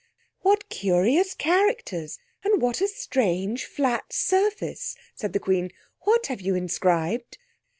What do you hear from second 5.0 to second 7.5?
said the Queen. "What have you inscribed?"